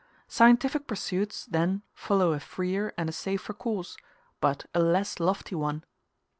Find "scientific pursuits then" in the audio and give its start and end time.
0.27-1.83